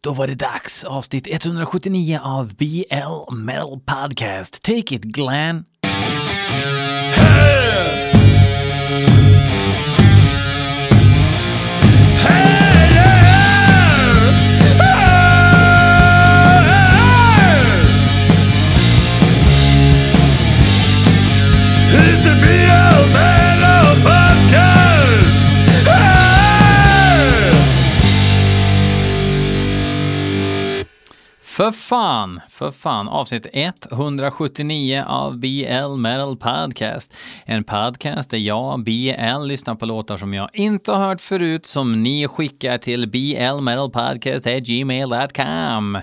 Då 0.00 0.12
var 0.12 0.26
det 0.26 0.34
dags. 0.34 0.84
Avsnitt 0.84 1.26
179 1.30 2.20
av 2.22 2.54
BL 2.54 3.34
Metal 3.34 3.80
Podcast. 3.80 4.62
Take 4.62 4.94
it, 4.94 5.02
Glenn. 5.02 5.64
För 31.58 31.72
fan, 31.72 32.40
för 32.48 32.70
fan. 32.70 33.08
Avsnitt 33.08 33.46
179 33.52 35.04
av 35.06 35.38
BL 35.38 35.96
Metal 35.96 36.36
Podcast. 36.36 37.16
En 37.44 37.64
podcast 37.64 38.30
där 38.30 38.38
jag, 38.38 38.84
BL, 38.84 39.46
lyssnar 39.46 39.74
på 39.74 39.86
låtar 39.86 40.16
som 40.16 40.34
jag 40.34 40.50
inte 40.52 40.92
har 40.92 41.08
hört 41.08 41.20
förut 41.20 41.66
som 41.66 42.02
ni 42.02 42.28
skickar 42.28 42.78
till 42.78 43.08
blmetalpodcast.gmail.com. 43.08 46.00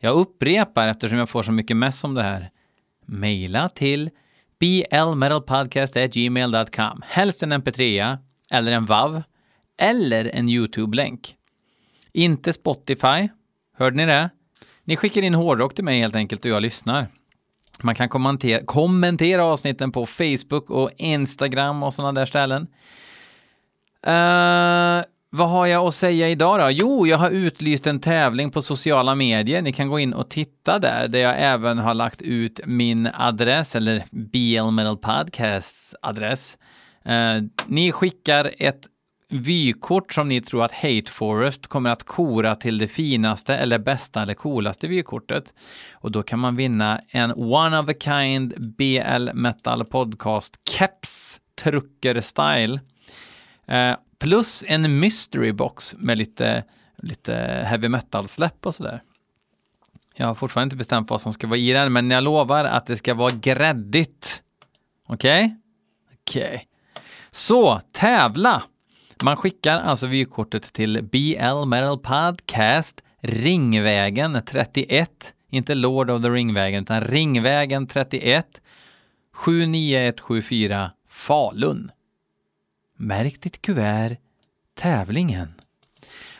Jag 0.00 0.14
upprepar 0.14 0.88
eftersom 0.88 1.18
jag 1.18 1.28
får 1.28 1.42
så 1.42 1.52
mycket 1.52 1.76
mess 1.76 2.04
om 2.04 2.14
det 2.14 2.22
här. 2.22 2.50
Maila 3.06 3.68
till 3.68 4.10
blmetalpodcast.gmail.com. 4.60 7.02
Helst 7.06 7.42
en 7.42 7.52
mp3 7.52 8.18
eller 8.50 8.72
en 8.72 8.86
WAV 8.86 9.22
eller 9.80 10.30
en 10.34 10.48
YouTube-länk. 10.48 11.34
Inte 12.12 12.52
Spotify. 12.52 13.28
Hörde 13.78 13.96
ni 13.96 14.06
det? 14.06 14.30
Ni 14.86 14.96
skickar 14.96 15.22
in 15.22 15.34
hårdrock 15.34 15.74
till 15.74 15.84
mig 15.84 16.00
helt 16.00 16.16
enkelt 16.16 16.44
och 16.44 16.50
jag 16.50 16.62
lyssnar. 16.62 17.06
Man 17.82 17.94
kan 17.94 18.08
kommentera, 18.08 18.64
kommentera 18.64 19.44
avsnitten 19.44 19.92
på 19.92 20.06
Facebook 20.06 20.70
och 20.70 20.90
Instagram 20.96 21.82
och 21.82 21.94
sådana 21.94 22.12
där 22.12 22.26
ställen. 22.26 22.62
Uh, 24.06 25.04
vad 25.30 25.50
har 25.50 25.66
jag 25.66 25.86
att 25.86 25.94
säga 25.94 26.28
idag 26.28 26.60
då? 26.60 26.70
Jo, 26.70 27.06
jag 27.06 27.18
har 27.18 27.30
utlyst 27.30 27.86
en 27.86 28.00
tävling 28.00 28.50
på 28.50 28.62
sociala 28.62 29.14
medier. 29.14 29.62
Ni 29.62 29.72
kan 29.72 29.88
gå 29.88 29.98
in 29.98 30.14
och 30.14 30.30
titta 30.30 30.78
där, 30.78 31.08
där 31.08 31.18
jag 31.18 31.34
även 31.38 31.78
har 31.78 31.94
lagt 31.94 32.22
ut 32.22 32.60
min 32.64 33.08
adress, 33.14 33.76
eller 33.76 34.02
BL 34.10 34.70
Metal 34.70 34.96
Podcasts 34.96 35.94
adress. 36.02 36.58
Uh, 37.08 37.42
ni 37.66 37.92
skickar 37.92 38.52
ett 38.58 38.86
vykort 39.28 40.12
som 40.12 40.28
ni 40.28 40.40
tror 40.40 40.64
att 40.64 40.72
Hate 40.72 41.12
Forest 41.12 41.66
kommer 41.66 41.90
att 41.90 42.02
kora 42.04 42.56
till 42.56 42.78
det 42.78 42.88
finaste 42.88 43.56
eller 43.56 43.78
bästa 43.78 44.22
eller 44.22 44.34
coolaste 44.34 44.88
vykortet. 44.88 45.54
Och 45.92 46.12
då 46.12 46.22
kan 46.22 46.38
man 46.38 46.56
vinna 46.56 47.00
en 47.08 47.32
one 47.32 47.78
of 47.78 47.88
a 47.88 47.94
kind 48.00 48.54
BL 48.76 49.30
Metal 49.34 49.84
Podcast 49.84 50.54
Keps 50.70 51.40
Trucker 51.62 52.20
Style. 52.20 52.80
Eh, 53.66 53.96
plus 54.18 54.64
en 54.66 54.98
mystery 54.98 55.52
box 55.52 55.94
med 55.98 56.18
lite, 56.18 56.64
lite 56.96 57.34
heavy 57.66 57.88
metal-släpp 57.88 58.66
och 58.66 58.74
sådär. 58.74 59.02
Jag 60.14 60.26
har 60.26 60.34
fortfarande 60.34 60.66
inte 60.66 60.76
bestämt 60.76 61.10
vad 61.10 61.20
som 61.20 61.32
ska 61.32 61.46
vara 61.46 61.58
i 61.58 61.72
den, 61.72 61.92
men 61.92 62.10
jag 62.10 62.24
lovar 62.24 62.64
att 62.64 62.86
det 62.86 62.96
ska 62.96 63.14
vara 63.14 63.30
gräddigt. 63.30 64.42
Okej? 65.06 65.56
Okej. 66.20 66.68
Så, 67.30 67.80
tävla! 67.92 68.62
Man 69.22 69.36
skickar 69.36 69.78
alltså 69.78 70.06
vykortet 70.06 70.72
till 70.72 71.02
BL 71.02 71.66
Metal 71.66 71.98
Podcast 71.98 73.02
Ringvägen 73.20 74.42
31, 74.46 75.34
inte 75.50 75.74
Lord 75.74 76.10
of 76.10 76.22
the 76.22 76.28
Ringvägen, 76.28 76.82
utan 76.82 77.00
Ringvägen 77.00 77.86
31 77.86 78.46
79174 79.34 80.90
Falun. 81.08 81.90
Märk 82.96 83.40
ditt 83.40 83.62
kuvert, 83.62 84.16
tävlingen. 84.74 85.54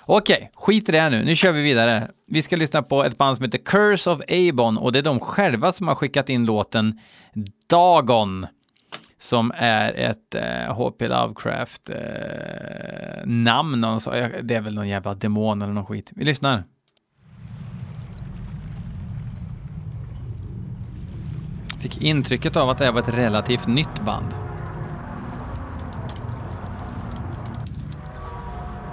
Okej, 0.00 0.50
skit 0.54 0.88
i 0.88 0.92
det 0.92 1.00
här 1.00 1.10
nu. 1.10 1.24
Nu 1.24 1.36
kör 1.36 1.52
vi 1.52 1.62
vidare. 1.62 2.10
Vi 2.26 2.42
ska 2.42 2.56
lyssna 2.56 2.82
på 2.82 3.04
ett 3.04 3.18
band 3.18 3.36
som 3.36 3.44
heter 3.44 3.58
Curse 3.58 4.10
of 4.10 4.20
Abon, 4.28 4.78
och 4.78 4.92
det 4.92 4.98
är 4.98 5.02
de 5.02 5.20
själva 5.20 5.72
som 5.72 5.88
har 5.88 5.94
skickat 5.94 6.28
in 6.28 6.46
låten 6.46 7.00
Dagon 7.66 8.46
som 9.18 9.52
är 9.56 9.92
ett 9.92 10.34
eh, 10.34 10.74
HP 10.74 11.08
Lovecraft 11.08 11.90
eh, 11.90 13.26
namn. 13.26 14.00
så. 14.00 14.12
Eh, 14.12 14.28
det 14.42 14.54
är 14.54 14.60
väl 14.60 14.74
någon 14.74 14.88
jävla 14.88 15.14
demon 15.14 15.62
eller 15.62 15.72
någon 15.72 15.86
skit. 15.86 16.10
Vi 16.16 16.24
lyssnar. 16.24 16.64
Fick 21.80 22.02
intrycket 22.02 22.56
av 22.56 22.70
att 22.70 22.78
det 22.78 22.84
här 22.84 22.92
var 22.92 23.00
ett 23.00 23.14
relativt 23.14 23.66
nytt 23.66 24.04
band. 24.04 24.34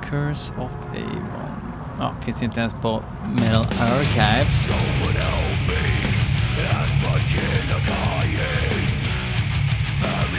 Curse 0.04 0.54
of 0.54 0.72
Avon. 0.90 1.54
Ja, 2.00 2.14
finns 2.22 2.44
inte 2.44 2.60
ens 2.60 2.74
på 2.74 3.04
Metal 3.36 3.66
Archives. 3.66 4.70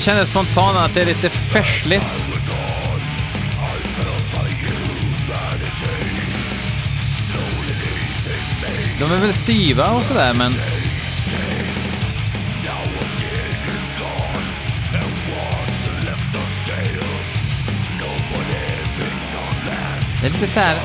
Jag 0.00 0.04
känner 0.04 0.24
spontant 0.24 0.76
att 0.76 0.94
det 0.94 1.00
är 1.00 1.06
lite 1.06 1.28
färsligt. 1.28 2.06
De 8.98 9.12
är 9.12 9.20
väl 9.20 9.34
styva 9.34 9.90
och 9.90 10.04
sådär, 10.04 10.34
men... 10.34 10.52
Det 20.20 20.26
är 20.26 20.30
lite 20.30 20.46
så 20.46 20.60
här... 20.60 20.76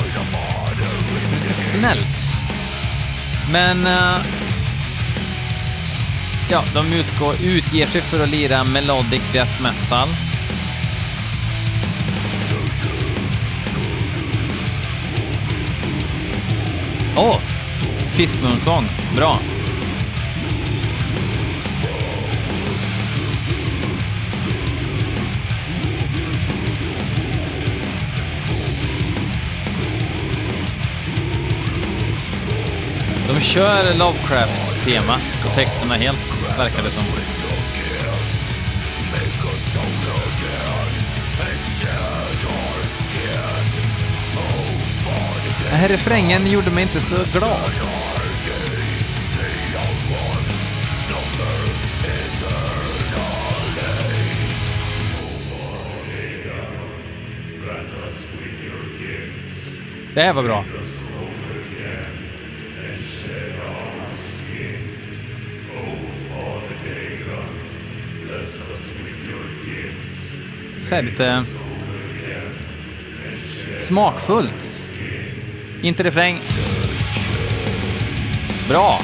Lite 1.42 1.54
snällt. 1.54 2.36
Men... 3.52 3.88
Uh... 3.88 4.45
Ja, 6.50 6.64
de 6.74 6.94
utgår, 6.94 7.36
utger 7.44 7.88
sig 7.88 8.02
för 8.02 8.24
att 8.24 8.30
lira 8.30 8.64
melodic 8.64 9.22
death 9.34 9.62
metal. 9.62 10.08
Åh! 17.18 17.36
Oh, 17.36 17.40
Fiskmunsång. 18.12 18.86
Bra. 19.16 19.40
De 33.28 33.42
kör 33.42 33.98
Lovecraft-tema 33.98 35.20
på 35.44 35.50
texterna 35.56 35.96
helt, 35.96 36.35
verkar 36.58 36.84
det 36.84 36.90
som. 36.90 37.04
Den 45.70 45.80
här 45.80 45.88
refrängen 45.88 46.48
gjorde 46.48 46.72
mig 46.72 46.84
inte 46.84 47.02
så 47.02 47.16
glad. 47.34 47.60
Det 60.14 60.22
här 60.22 60.34
var 60.34 60.44
bra. 60.44 60.64
Så 70.86 70.96
här 70.96 71.02
lite 71.02 71.44
smakfullt. 73.80 74.70
Inte 75.82 76.04
refräng. 76.04 76.40
Bra. 78.70 79.00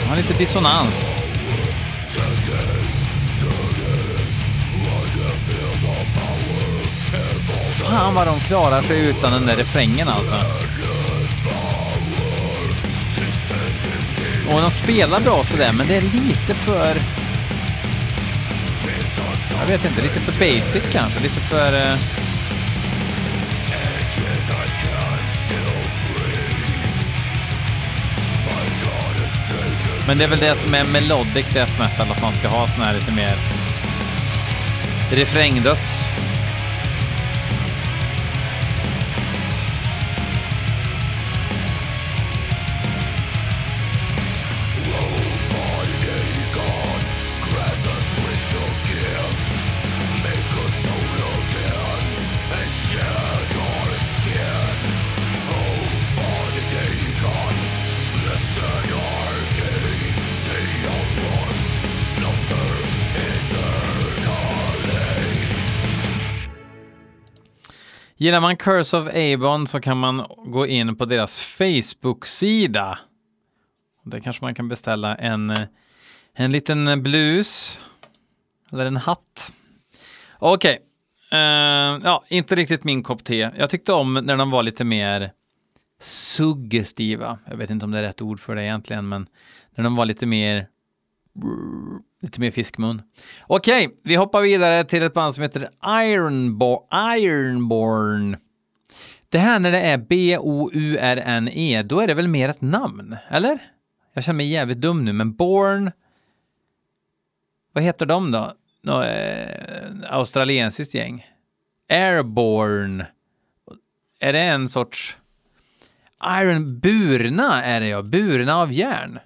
Han 0.00 0.08
har 0.08 0.16
lite 0.16 0.34
dissonans. 0.34 1.10
Fan 7.82 8.14
vad 8.14 8.26
de 8.26 8.40
klarar 8.40 8.82
sig 8.82 9.08
utan 9.08 9.32
den 9.32 9.46
där 9.46 9.56
refrängen 9.56 10.08
alltså. 10.08 10.34
Och 14.48 14.60
de 14.60 14.70
spelar 14.70 15.20
bra 15.20 15.44
sådär, 15.44 15.72
men 15.72 15.86
det 15.86 15.96
är 15.96 16.00
lite 16.00 16.54
för... 16.54 16.96
Jag 19.60 19.66
vet 19.66 19.84
inte, 19.84 20.02
lite 20.02 20.20
för 20.20 20.32
basic 20.32 20.82
kanske, 20.92 21.20
lite 21.20 21.40
för... 21.40 21.72
eh, 21.72 21.96
Men 30.06 30.18
det 30.18 30.24
är 30.24 30.28
väl 30.28 30.38
det 30.38 30.56
som 30.56 30.74
är 30.74 30.84
melodic 30.84 31.46
death 31.52 31.78
metal, 31.78 32.10
att 32.10 32.22
man 32.22 32.32
ska 32.32 32.48
ha 32.48 32.68
sån 32.68 32.82
här 32.82 32.94
lite 32.94 33.12
mer 33.12 33.36
refrängdöds. 35.10 36.00
Gillar 68.26 68.40
man 68.40 68.56
Curse 68.56 68.96
of 68.96 69.08
Avon 69.08 69.66
så 69.66 69.80
kan 69.80 69.98
man 69.98 70.26
gå 70.44 70.66
in 70.66 70.96
på 70.96 71.04
deras 71.04 71.40
Facebook-sida. 71.40 72.98
Där 74.04 74.20
kanske 74.20 74.44
man 74.44 74.54
kan 74.54 74.68
beställa 74.68 75.14
en, 75.14 75.50
eh, 75.50 75.64
en 76.34 76.52
liten 76.52 77.02
blus 77.02 77.80
eller 78.72 78.86
en 78.86 78.96
hatt. 78.96 79.52
Okej, 80.38 80.86
Eh, 81.32 81.98
ja, 82.04 82.24
inte 82.28 82.54
riktigt 82.54 82.84
min 82.84 83.02
kopp 83.02 83.24
te. 83.24 83.50
Jag 83.58 83.70
tyckte 83.70 83.92
om 83.92 84.14
när 84.14 84.36
de 84.36 84.50
var 84.50 84.62
lite 84.62 84.84
mer 84.84 85.32
suggestiva. 86.00 87.38
Jag 87.50 87.56
vet 87.56 87.70
inte 87.70 87.84
om 87.84 87.90
det 87.90 87.98
är 87.98 88.02
rätt 88.02 88.22
ord 88.22 88.40
för 88.40 88.54
det 88.54 88.64
egentligen, 88.64 89.08
men 89.08 89.26
när 89.74 89.84
de 89.84 89.96
var 89.96 90.04
lite 90.04 90.26
mer 90.26 90.66
Lite 92.22 92.40
mer 92.40 92.50
fiskmun. 92.50 93.02
Okej, 93.46 93.98
vi 94.04 94.14
hoppar 94.14 94.40
vidare 94.40 94.84
till 94.84 95.02
ett 95.02 95.14
band 95.14 95.34
som 95.34 95.42
heter 95.42 95.68
Ironbo 96.02 96.88
Ironborn. 97.18 98.36
Det 99.28 99.38
här 99.38 99.58
när 99.58 99.70
det 99.70 99.80
är 99.80 99.98
B-O-U-R-N-E, 99.98 101.82
då 101.82 102.00
är 102.00 102.06
det 102.06 102.14
väl 102.14 102.28
mer 102.28 102.48
ett 102.48 102.60
namn, 102.60 103.16
eller? 103.28 103.58
Jag 104.14 104.24
känner 104.24 104.36
mig 104.36 104.50
jävligt 104.50 104.80
dum 104.80 105.04
nu, 105.04 105.12
men 105.12 105.32
Born... 105.36 105.90
Vad 107.72 107.84
heter 107.84 108.06
de 108.06 108.32
då? 108.32 108.52
Nå, 108.82 109.02
eh, 109.02 109.94
australiensiskt 110.08 110.94
gäng. 110.94 111.26
Airborne. 111.90 113.06
Är 114.20 114.32
det 114.32 114.40
en 114.40 114.68
sorts... 114.68 115.16
Iron... 116.26 116.80
Burna 116.80 117.64
är 117.64 117.80
det 117.80 117.88
ja. 117.88 118.02
Burna 118.02 118.56
av 118.56 118.72
järn, 118.72 119.18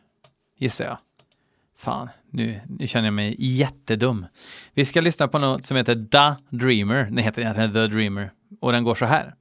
gissar 0.58 0.84
jag. 0.84 0.98
Fan, 1.80 2.08
nu, 2.30 2.60
nu 2.68 2.86
känner 2.86 3.06
jag 3.06 3.14
mig 3.14 3.36
jättedum. 3.38 4.26
Vi 4.74 4.84
ska 4.84 5.00
lyssna 5.00 5.28
på 5.28 5.38
något 5.38 5.64
som 5.64 5.76
heter 5.76 5.94
The 5.94 6.56
Dreamer. 6.56 7.04
Den 7.04 7.18
heter 7.18 7.42
egentligen 7.42 7.72
The 7.72 7.86
Dreamer. 7.86 8.30
Och 8.60 8.72
den 8.72 8.84
går 8.84 8.94
så 8.94 9.04
här. 9.04 9.34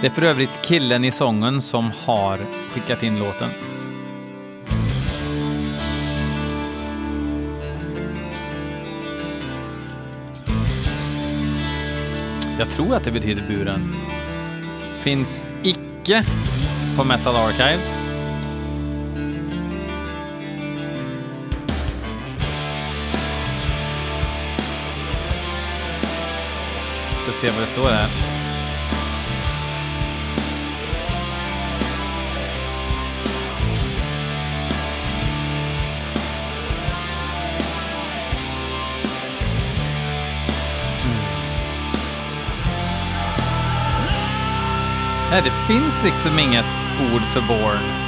Det 0.00 0.06
är 0.06 0.10
för 0.10 0.22
övrigt 0.22 0.62
killen 0.64 1.04
i 1.04 1.10
sången 1.10 1.60
som 1.60 1.90
har 2.04 2.38
skickat 2.72 3.02
in 3.02 3.18
låten. 3.18 3.50
Jag 12.58 12.70
tror 12.70 12.96
att 12.96 13.04
det 13.04 13.12
betyder 13.12 13.48
buren. 13.48 13.94
Finns 15.00 15.46
icke 15.62 16.24
på 16.98 17.04
Metal 17.04 17.36
Archives. 17.36 18.05
Ska 27.26 27.32
se 27.32 27.50
vad 27.50 27.60
det 27.60 27.66
står 27.66 27.88
här. 27.88 28.08
Mm. 41.04 41.22
Nej, 45.30 45.42
det 45.42 45.74
finns 45.74 46.04
liksom 46.04 46.38
inget 46.38 46.64
ord 47.12 47.22
för 47.22 47.40
born. 47.40 48.05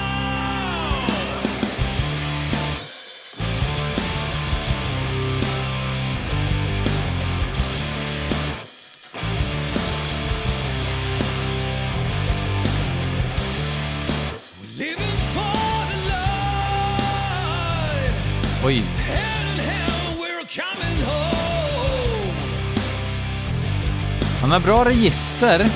Han 24.40 24.50
har 24.50 24.60
bra 24.60 24.84
register, 24.84 25.66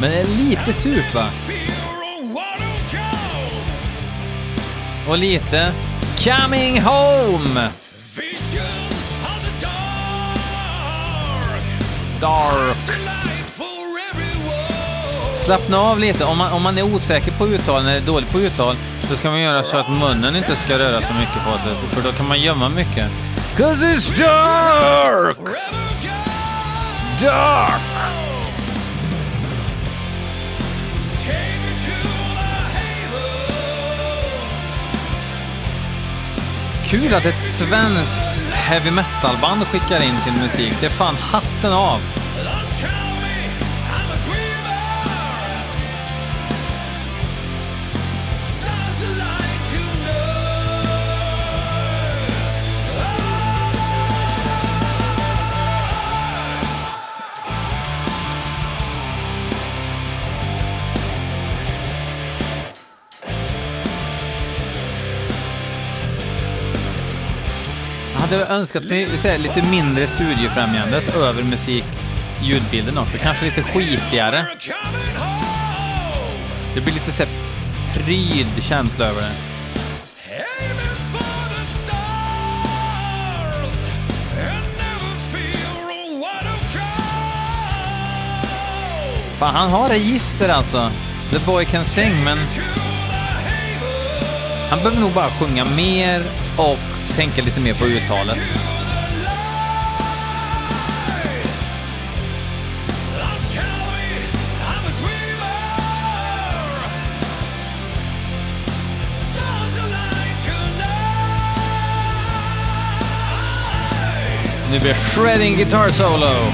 men 0.00 0.12
är 0.12 0.24
lite 0.24 0.72
surt 0.72 1.14
va? 1.14 1.28
Och 5.08 5.18
lite 5.18 5.72
Coming 6.24 6.80
Home! 6.80 7.68
Dark. 12.20 12.76
Slappna 15.34 15.78
av 15.78 15.98
lite. 15.98 16.24
Om 16.24 16.38
man, 16.38 16.52
om 16.52 16.62
man 16.62 16.78
är 16.78 16.94
osäker 16.94 17.32
på 17.32 17.48
uttal 17.48 17.86
eller 17.86 18.00
dålig 18.00 18.30
på 18.30 18.40
uttal, 18.40 18.76
då 19.10 19.16
ska 19.16 19.30
man 19.30 19.40
göra 19.40 19.62
så 19.62 19.76
att 19.76 19.88
munnen 19.88 20.36
inte 20.36 20.56
ska 20.56 20.78
röra 20.78 20.98
så 20.98 21.14
mycket 21.14 21.44
på 21.44 21.58
sig, 21.58 21.88
för 21.90 22.02
då 22.02 22.12
kan 22.12 22.28
man 22.28 22.40
gömma 22.40 22.68
mycket. 22.68 23.10
Cause 23.56 23.86
it's 23.86 24.18
dark! 24.18 25.36
Dark! 27.22 28.22
Kul 36.86 37.14
att 37.14 37.24
ett 37.24 37.40
svenskt 37.40 38.22
heavy 38.52 38.90
metal-band 38.90 39.64
skickar 39.64 40.02
in 40.02 40.20
sin 40.20 40.34
musik. 40.34 40.74
Det 40.80 40.86
är 40.86 40.90
fan 40.90 41.14
hatten 41.16 41.72
av. 41.72 42.21
hade 68.32 68.46
önskat 68.46 68.84
mig 68.84 69.04
vi 69.04 69.38
lite 69.38 69.62
mindre 69.62 70.06
studiefrämjandet 70.06 71.16
över 71.16 71.42
musik, 71.42 71.84
ljudbilden 72.42 72.98
också. 72.98 73.16
Kanske 73.22 73.44
lite 73.44 73.62
skitigare. 73.62 74.46
Det 76.74 76.80
blir 76.80 76.94
lite 76.94 77.12
såhär 77.12 77.32
pryd 77.94 78.62
känsla 78.62 79.06
över 79.06 79.22
det. 79.22 79.32
Fan, 89.38 89.54
han 89.54 89.70
har 89.70 89.88
register 89.88 90.48
alltså. 90.48 90.90
The 91.30 91.38
boy 91.46 91.64
can 91.64 91.84
sing, 91.84 92.24
men 92.24 92.38
han 94.70 94.78
behöver 94.78 95.00
nog 95.00 95.12
bara 95.12 95.30
sjunga 95.30 95.64
mer 95.64 96.22
och 96.56 96.91
tänka 97.16 97.42
lite 97.42 97.60
mer 97.60 97.74
på 97.74 97.84
uttalet. 97.84 98.38
Nu 114.72 114.78
blir 114.78 114.94
shredding 114.94 115.56
guitar 115.56 115.90
solo. 115.90 116.52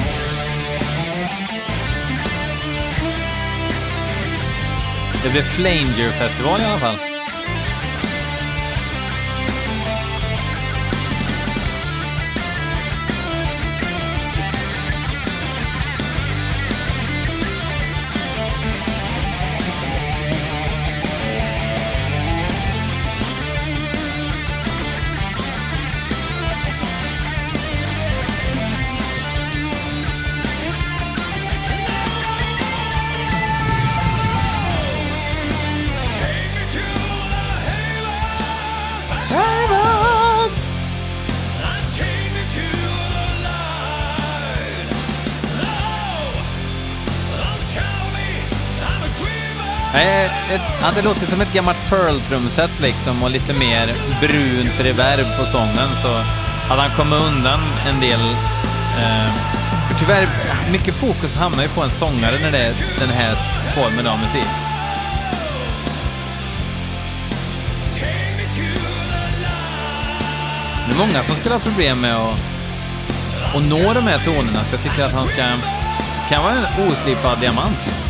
Det 5.25 5.31
blir 5.31 5.43
Flanger-festival 5.43 6.61
i 6.61 6.65
alla 6.65 6.79
fall. 6.79 7.08
Ett, 50.55 50.63
ja, 50.83 50.87
det 50.95 51.03
låter 51.03 51.27
som 51.27 51.41
ett 51.41 51.53
gammalt 51.53 51.79
Pearl-trumset 51.91 52.81
liksom 52.81 53.23
och 53.23 53.31
lite 53.31 53.53
mer 53.53 53.87
brunt 54.21 54.81
reverb 54.81 55.27
på 55.39 55.47
sången 55.47 55.89
så 56.03 56.09
hade 56.69 56.83
han 56.83 56.91
kommit 56.97 57.23
undan 57.23 57.61
en 57.89 58.01
del. 58.01 58.21
Eh, 59.01 59.33
för 59.89 59.99
tyvärr, 59.99 60.29
mycket 60.71 60.95
fokus 60.95 61.35
hamnar 61.35 61.63
ju 61.63 61.69
på 61.69 61.83
en 61.83 61.91
sångare 61.91 62.39
när 62.43 62.51
det 62.51 62.59
är 62.59 62.75
den 62.99 63.09
här 63.09 63.35
formen 63.75 64.07
av 64.07 64.19
musik. 64.19 64.49
Det 70.87 70.95
är 70.95 70.99
många 70.99 71.25
som 71.25 71.37
skulle 71.37 71.55
ha 71.55 71.61
problem 71.61 72.01
med 72.01 72.17
att, 72.17 72.41
att 73.57 73.69
nå 73.69 73.93
de 73.95 74.01
här 74.01 74.19
tonerna 74.25 74.65
så 74.65 74.75
jag 74.75 74.83
tycker 74.83 75.05
att 75.05 75.13
han 75.13 75.27
ska 75.27 75.43
kan 76.29 76.43
vara 76.43 76.55
en 76.55 76.89
oslipad 76.89 77.41
diamant. 77.41 78.08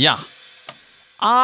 Ja. 0.00 0.18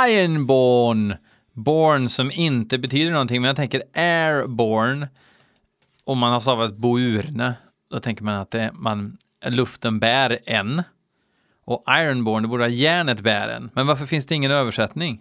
Ironborn. 0.08 1.14
Born 1.52 2.08
som 2.08 2.30
inte 2.30 2.78
betyder 2.78 3.12
någonting, 3.12 3.42
men 3.42 3.46
jag 3.46 3.56
tänker 3.56 3.82
airborn. 3.94 5.06
Om 6.04 6.18
man 6.18 6.32
har 6.32 6.40
stavat 6.40 6.76
bourne, 6.76 7.54
då 7.90 8.00
tänker 8.00 8.24
man 8.24 8.34
att 8.34 8.50
det, 8.50 8.70
man, 8.74 9.18
luften 9.46 10.00
bär 10.00 10.38
en. 10.46 10.82
Och 11.64 11.84
ironborn, 11.88 12.42
det 12.42 12.48
borde 12.48 12.60
vara 12.60 12.70
järnet 12.70 13.20
bär 13.20 13.48
en. 13.48 13.70
Men 13.74 13.86
varför 13.86 14.06
finns 14.06 14.26
det 14.26 14.34
ingen 14.34 14.50
översättning? 14.50 15.20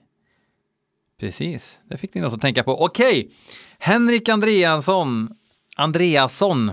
Precis, 1.20 1.80
det 1.90 1.98
fick 1.98 2.14
ni 2.14 2.22
något 2.22 2.34
att 2.34 2.42
tänka 2.42 2.64
på. 2.64 2.84
Okej, 2.84 3.32
Henrik 3.80 4.30
Andreasson, 4.30 5.36
Andreasson, 5.76 6.72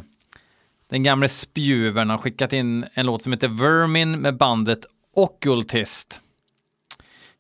den 0.89 1.03
gamle 1.03 1.29
spjuvern, 1.29 2.11
har 2.11 2.19
skickat 2.19 2.53
in 2.53 2.87
en 2.95 3.07
låt 3.07 3.23
som 3.23 3.33
heter 3.33 3.49
Vermin 3.49 4.21
med 4.21 4.37
bandet 4.37 4.87
Occultist. 5.15 6.22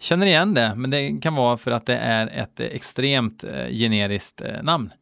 Känner 0.03 0.27
igen 0.27 0.55
det, 0.55 0.75
men 0.77 0.91
det 0.91 1.21
kan 1.23 1.35
vara 1.35 1.57
för 1.57 1.71
att 1.71 1.87
det 1.87 1.97
är 1.97 2.27
ett 2.27 2.61
extremt 2.61 3.45
eh, 3.45 3.69
generiskt 3.69 4.41
eh, 4.41 4.63
namn. 4.63 4.93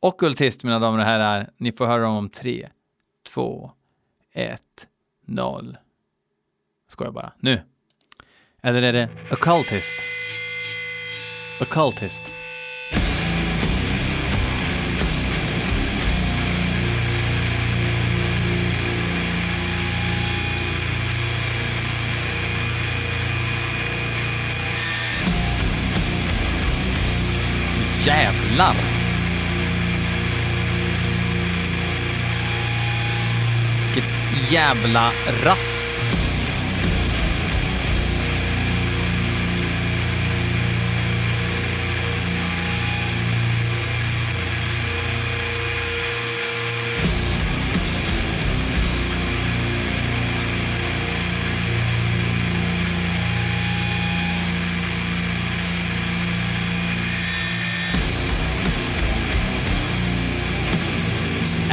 Ockultist, 0.00 0.64
mina 0.64 0.78
damer 0.78 0.98
och 0.98 1.04
herrar, 1.04 1.50
ni 1.56 1.72
får 1.72 1.86
höra 1.86 2.08
om 2.08 2.28
tre, 2.28 2.68
två, 3.28 3.70
ett, 4.32 4.88
noll. 5.26 5.76
Skojar 6.88 7.12
bara. 7.12 7.32
Nu. 7.38 7.60
Eller 8.62 8.82
är 8.82 8.92
det 8.92 9.08
Occultist? 9.32 9.94
Occultist. 11.60 12.33
Jävlar! 28.06 28.76
Vilket 33.94 34.50
jävla 34.50 35.12
rasp. 35.42 35.93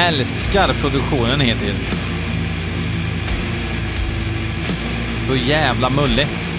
Älskar 0.07 0.73
produktionen 0.81 1.39
hittills. 1.39 1.83
Så 5.27 5.35
jävla 5.35 5.89
mulligt. 5.89 6.50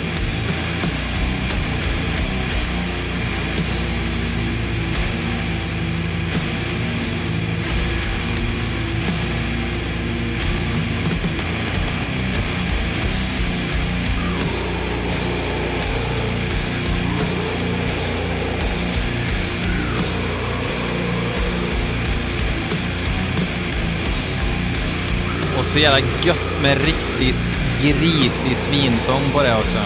Så 25.73 25.79
jävla 25.79 26.01
gött 26.23 26.63
med 26.63 26.79
riktigt 26.79 27.37
grisig 27.83 28.57
svinsång 28.57 29.23
på 29.33 29.43
det 29.43 29.55
också. 29.55 29.79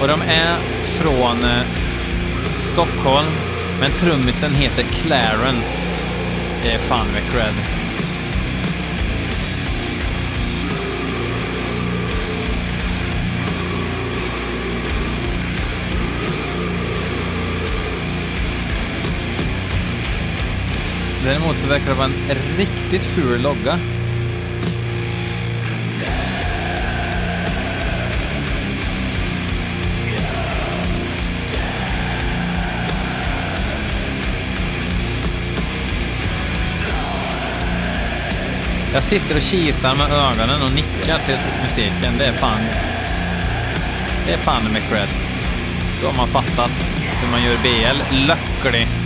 Och 0.00 0.08
de 0.08 0.22
är 0.22 0.56
från 0.98 1.44
eh, 1.44 1.62
Stockholm, 2.62 3.26
men 3.80 3.90
trummisen 3.90 4.54
heter 4.54 4.82
Clarence. 4.82 5.90
Det 6.62 6.70
är 6.70 6.78
fan 6.78 7.06
med 7.06 7.22
cred. 7.32 7.73
Däremot 21.24 21.58
så 21.58 21.66
verkar 21.66 21.86
det 21.86 21.94
vara 21.94 22.06
en 22.06 22.56
riktigt 22.56 23.04
ful 23.04 23.42
logga. 23.42 23.80
Jag 38.92 39.02
sitter 39.02 39.36
och 39.36 39.42
kisar 39.42 39.94
med 39.94 40.12
ögonen 40.12 40.62
och 40.62 40.72
nickar 40.72 41.18
till 41.26 41.38
musiken. 41.64 42.18
Det 42.18 42.24
är 42.26 42.32
fan... 42.32 42.60
Det 44.26 44.32
är 44.32 44.38
fan 44.38 44.72
med 44.72 44.82
cred. 44.90 45.08
Då 46.02 46.06
har 46.06 46.16
man 46.16 46.28
fattat 46.28 46.70
hur 47.22 47.30
man 47.30 47.42
gör 47.42 47.56
BL. 47.62 48.26
Löcklig. 48.26 49.03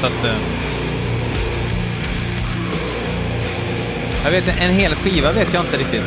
Så 0.00 0.06
att, 0.06 0.24
eh, 0.24 0.36
jag 4.24 4.30
vet, 4.30 4.48
en 4.60 4.70
hel 4.70 4.94
skiva 4.94 5.32
vet 5.32 5.54
jag 5.54 5.62
inte 5.62 5.76
riktigt 5.76 6.02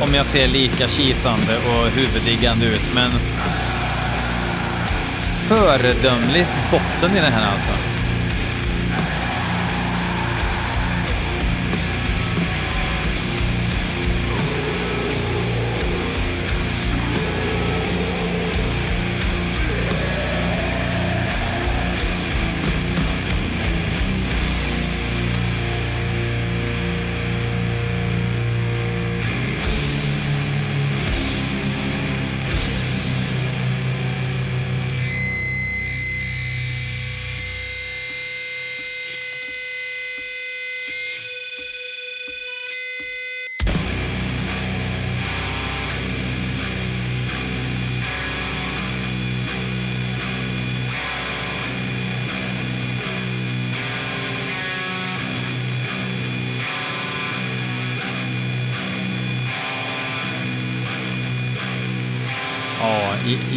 om 0.00 0.14
jag 0.14 0.26
ser 0.26 0.46
lika 0.46 0.86
kisande 0.86 1.58
och 1.58 1.90
huvuddiggande 1.90 2.66
ut, 2.66 2.94
men 2.94 3.10
föredömligt 5.48 6.50
botten 6.70 7.16
i 7.16 7.20
den 7.20 7.32
här 7.32 7.52
alltså. 7.52 7.89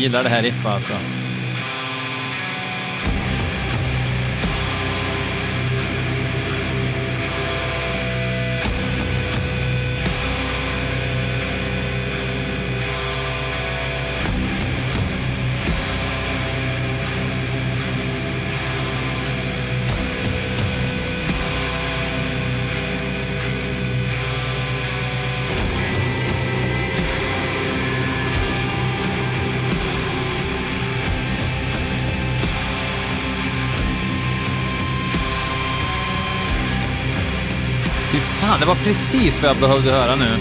Gillar 0.03 0.23
det 0.23 0.29
här 0.29 0.41
riffet 0.41 0.65
alltså. 0.65 0.93
Det 38.59 38.65
var 38.65 38.75
precis 38.75 39.41
vad 39.41 39.49
jag 39.49 39.57
behövde 39.57 39.91
höra 39.91 40.15
nu. 40.15 40.37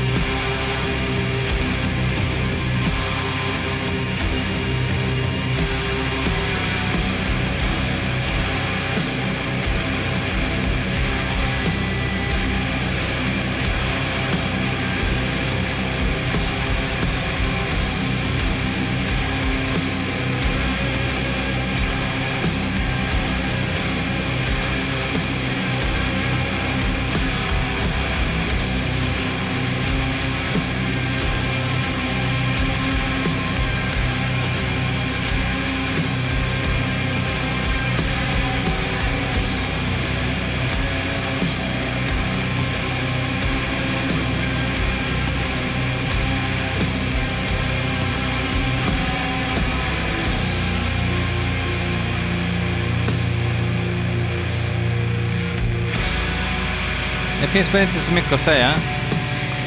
Finns 57.53 57.75
väl 57.75 57.83
inte 57.89 58.01
så 58.01 58.13
mycket 58.13 58.33
att 58.33 58.41
säga. 58.41 58.75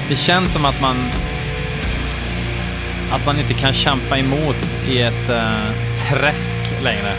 Det 0.10 0.16
känns 0.16 0.54
som 0.54 0.66
att 0.66 0.82
man 0.82 0.96
att 3.12 3.26
man 3.26 3.40
inte 3.40 3.54
kan 3.54 3.74
kämpa 3.74 4.18
emot 4.18 4.56
i 4.88 5.02
ett 5.02 5.30
uh, 5.30 5.70
träsk 6.10 6.60
längre. 6.84 7.14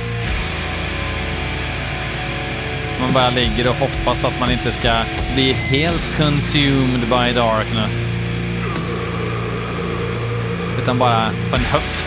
Man 3.00 3.12
bara 3.12 3.30
ligger 3.30 3.68
och 3.68 3.74
hoppas 3.74 4.24
att 4.24 4.40
man 4.40 4.50
inte 4.50 4.72
ska 4.72 4.92
bli 5.34 5.52
helt 5.52 6.18
consumed 6.18 7.00
by 7.00 7.32
darkness. 7.32 8.04
Utan 10.82 10.98
bara 10.98 11.30
på 11.50 11.56
en 11.56 11.64
höft. 11.64 12.05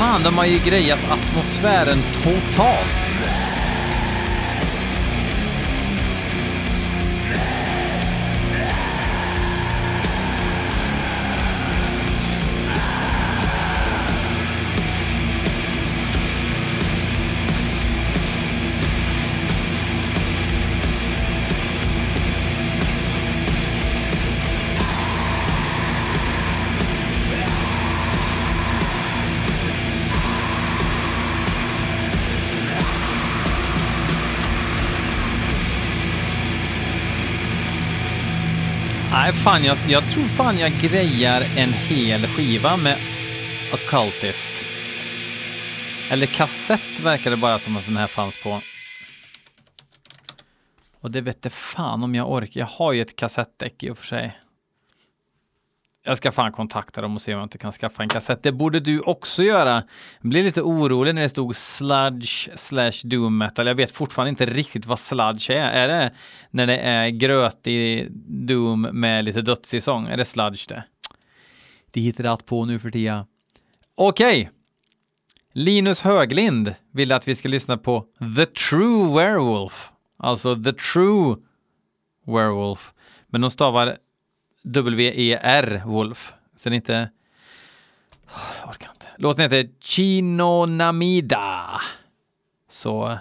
Fan, 0.00 0.22
de 0.22 0.38
har 0.38 0.44
ju 0.44 0.58
grejat 0.58 0.98
atmosfären 1.10 1.98
totalt. 2.22 3.09
Nej, 39.30 39.38
fan, 39.38 39.64
jag, 39.64 39.78
jag 39.88 40.06
tror 40.06 40.24
fan 40.24 40.58
jag 40.58 40.72
grejar 40.72 41.40
en 41.56 41.72
hel 41.72 42.26
skiva 42.26 42.76
med 42.76 42.98
Occultist. 43.72 44.52
Eller 46.10 46.26
kassett 46.26 47.00
verkar 47.02 47.30
det 47.30 47.36
bara 47.36 47.58
som 47.58 47.76
att 47.76 47.84
den 47.84 47.96
här 47.96 48.06
fanns 48.06 48.42
på. 48.42 48.60
Och 51.00 51.10
det 51.10 51.20
vet 51.20 51.42
fan 51.50 52.04
om 52.04 52.14
jag 52.14 52.32
orkar. 52.32 52.60
Jag 52.60 52.66
har 52.66 52.92
ju 52.92 53.02
ett 53.02 53.16
kassettdäck 53.16 53.82
i 53.82 53.90
och 53.90 53.98
för 53.98 54.06
sig. 54.06 54.38
Jag 56.02 56.16
ska 56.16 56.32
fan 56.32 56.52
kontakta 56.52 57.00
dem 57.00 57.14
och 57.14 57.22
se 57.22 57.34
om 57.34 57.38
jag 57.38 57.46
inte 57.46 57.58
kan 57.58 57.72
skaffa 57.72 58.02
en 58.02 58.08
kassett. 58.08 58.42
Det 58.42 58.52
borde 58.52 58.80
du 58.80 59.00
också 59.00 59.42
göra. 59.42 59.82
Jag 60.20 60.30
blev 60.30 60.44
lite 60.44 60.62
orolig 60.62 61.14
när 61.14 61.22
det 61.22 61.28
stod 61.28 61.56
sludge 61.56 62.48
slash 62.56 62.92
doom 63.04 63.38
metal. 63.38 63.66
Jag 63.66 63.74
vet 63.74 63.90
fortfarande 63.90 64.30
inte 64.30 64.46
riktigt 64.46 64.86
vad 64.86 64.98
sludge 64.98 65.50
är. 65.50 65.68
Är 65.68 65.88
det 65.88 66.10
när 66.50 66.66
det 66.66 66.76
är 66.76 67.08
grötig 67.08 68.08
doom 68.26 68.80
med 68.80 69.24
lite 69.24 69.42
dödsig 69.42 69.82
sång? 69.82 70.08
Är 70.08 70.16
det 70.16 70.24
sludge 70.24 70.68
det? 70.68 70.84
Det 71.90 72.00
hittar 72.00 72.24
allt 72.24 72.46
på 72.46 72.64
nu 72.64 72.78
för 72.78 72.90
tiden. 72.90 73.24
Okej. 73.94 74.40
Okay. 74.40 74.52
Linus 75.52 76.00
Höglind 76.00 76.74
vill 76.92 77.12
att 77.12 77.28
vi 77.28 77.36
ska 77.36 77.48
lyssna 77.48 77.78
på 77.78 78.06
The 78.36 78.46
True 78.46 79.14
Werewolf. 79.14 79.92
Alltså 80.18 80.62
The 80.62 80.72
True 80.72 81.36
Werewolf. 82.26 82.92
Men 83.26 83.40
de 83.40 83.50
stavar 83.50 83.96
W-E-R 84.62 85.82
Wolf. 85.86 86.34
Så 86.54 86.68
det 86.68 86.74
är 86.74 86.76
inte... 86.76 87.10
Jag 88.60 88.70
orkar 88.70 88.90
inte. 88.90 89.06
Låten 89.16 89.42
heter 89.42 89.70
Chinonamida. 89.80 91.80
Så 92.68 93.18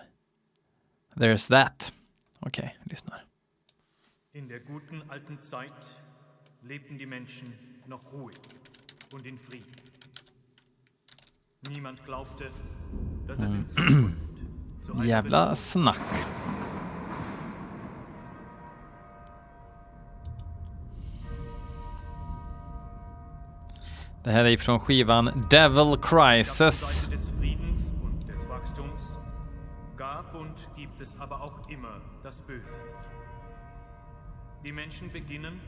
there's 1.16 1.50
that. 1.50 1.94
Okej, 2.40 2.64
okay, 2.64 2.70
lyssnar. 2.84 3.24
In 4.34 4.48
der 4.48 4.60
guten 4.60 5.04
alten 5.10 5.40
Zeit 5.40 5.96
lebten 6.62 6.98
die 6.98 7.06
Menschen 7.06 7.54
noch 7.86 8.14
ruhig 8.14 8.38
und 9.14 9.26
in 9.26 9.38
Frieden. 9.38 9.74
Niemand 11.70 12.06
glaubte, 12.06 12.52
dass 13.28 13.42
es 13.42 13.54
in 13.54 13.68
Zukunft 13.68 14.18
zu 14.82 14.94
Jävla 15.04 15.56
snack. 15.56 16.00
Det 24.24 24.32
här 24.32 24.46
är 24.46 24.58
från 24.58 24.80
skivan 24.80 25.46
Devil 25.50 25.98
Crisis. 26.02 27.06
Die 34.64 34.74
Menschen 34.74 35.10
beginnen, 35.14 35.62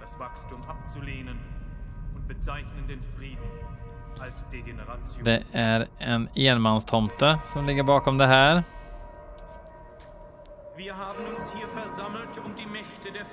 das 0.00 0.18
Wachstum 0.18 0.60
abzulehnen 0.68 1.38
und 2.16 2.28
bezeichnen 2.28 2.86
den 2.88 3.02
Frieden 3.02 3.50
als 4.20 4.46
Degeneration. 4.50 5.24
Det 5.24 5.42
är 5.52 5.86
en 5.98 6.28
enmanstomte 6.34 7.38
som 7.52 7.66
ligger 7.66 7.82
bakom 7.82 8.18
det 8.18 8.26
här. 8.26 8.62
Um 10.78 10.94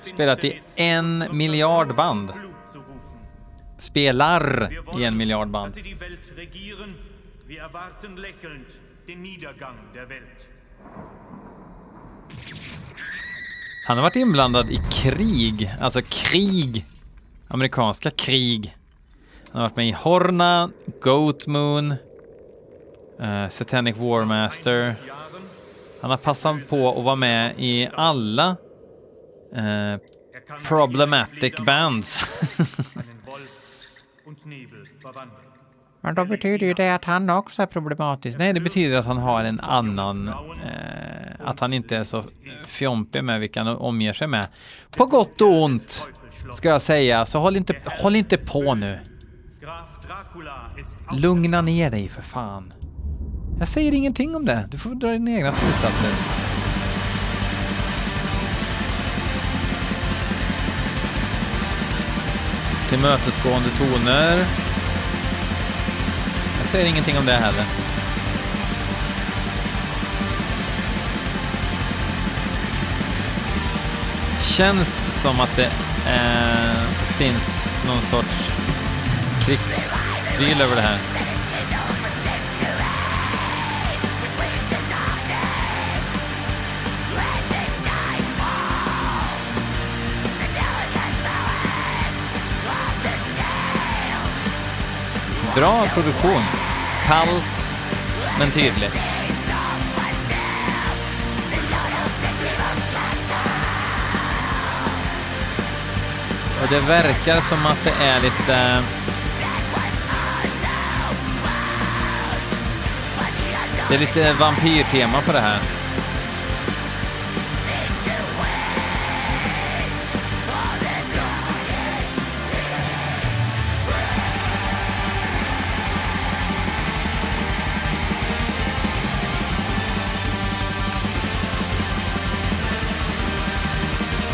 Spelat 0.02 0.44
i 0.44 0.62
en 0.76 1.24
miljard 1.32 1.96
band. 1.96 2.34
Spelar 3.78 4.70
i 5.00 5.04
en 5.04 5.18
miljard 5.18 5.50
band. 5.50 5.74
Han 13.88 13.98
har 13.98 14.04
varit 14.04 14.16
inblandad 14.16 14.72
i 14.72 14.82
krig, 14.92 15.72
alltså 15.82 16.02
krig, 16.02 16.86
amerikanska 17.48 18.12
krig. 18.12 18.78
Han 19.52 19.62
har 19.62 19.70
varit 19.70 19.76
med 19.76 19.88
i 19.88 19.92
Horna, 19.92 20.70
Goat 21.02 21.48
Moon, 21.48 21.92
eh, 23.20 23.50
Satanic 23.50 23.98
Warmaster. 23.98 24.96
Han 26.02 26.10
har 26.10 26.18
passat 26.18 26.70
på 26.70 26.98
att 26.98 27.04
vara 27.04 27.16
med 27.16 27.54
i 27.58 27.90
alla 27.94 28.56
kann 30.48 30.64
problematic 30.64 31.56
bands. 31.66 32.24
und 34.26 34.46
Nebel 34.46 34.88
verwandeln. 35.04 35.54
Men 36.02 36.16
då 36.16 36.26
betyder 36.26 36.68
ju 36.68 36.74
det 36.74 36.96
att 36.96 37.06
han 37.06 37.30
också 37.30 37.62
är 37.62 37.66
problematisk. 37.66 38.40
Nej, 38.40 38.54
det 38.54 38.60
betyder 38.60 38.98
att 38.98 39.06
han 39.06 39.18
har 39.18 39.44
en 39.44 39.60
annan, 39.60 40.28
eh, 40.28 40.34
att 41.40 41.60
han 41.60 41.74
inte 41.74 41.98
är 41.98 42.04
så 42.04 42.24
fjompig 42.68 43.24
med 43.24 43.40
vilka 43.40 43.64
han 43.64 43.78
omger 43.78 44.14
sig 44.14 44.28
med. 44.28 44.48
På 44.98 45.06
gott 45.06 45.42
och 45.42 45.64
ont, 45.64 46.08
ska 46.54 46.70
jag 46.70 46.82
säga, 46.82 47.26
så 47.26 47.40
håll 47.40 47.56
inte, 47.56 47.76
håll 48.02 48.16
inte 48.16 48.38
på 48.38 48.76
nu. 48.76 49.00
Lugna 51.14 51.62
ner 51.62 51.92
dig 51.92 52.08
för 52.08 52.22
fan. 52.22 52.74
Jag 53.60 53.68
säger 53.68 53.92
ingenting 53.92 54.36
om 54.36 54.46
det. 54.46 54.68
Du 54.72 54.78
får 54.78 54.90
dra 54.90 55.10
dina 55.10 55.32
egna 55.32 55.52
slutsatser. 55.52 56.63
Tillmötesgående 62.94 63.70
toner. 63.70 64.38
Jag 66.60 66.68
säger 66.68 66.86
ingenting 66.90 67.18
om 67.18 67.26
det 67.26 67.32
heller. 67.32 67.66
Känns 74.42 75.22
som 75.22 75.40
att 75.40 75.56
det 75.56 75.72
eh, 76.08 76.84
finns 77.18 77.74
någon 77.88 78.02
sorts 78.02 78.50
krigsdel 79.46 80.62
över 80.62 80.76
det 80.76 80.82
här. 80.82 81.23
Bra 95.56 95.86
produktion. 95.94 96.44
Kallt, 97.08 97.72
men 98.40 98.52
tydligt. 98.52 98.96
Och 106.62 106.70
det 106.70 106.80
verkar 106.80 107.42
som 107.42 107.66
att 107.66 107.84
det 107.84 108.06
är 108.06 108.22
lite... 108.22 108.84
Det 113.90 113.96
är 113.96 114.00
lite 114.00 114.34
vampyrtema 114.34 115.22
på 115.22 115.32
det 115.32 115.40
här. 115.40 115.60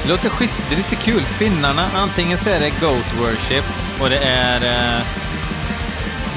Det 0.09 0.13
låter 0.15 0.29
schysst, 0.29 0.59
det 0.69 0.75
är 0.75 0.77
lite 0.77 0.95
kul. 0.95 1.21
Finnarna, 1.21 1.89
antingen 1.95 2.37
så 2.37 2.49
är 2.49 2.59
det 2.59 2.69
Goat 2.69 3.13
Worship 3.19 3.63
och 4.01 4.09
det 4.09 4.17
är 4.17 4.63
eh, 4.63 5.05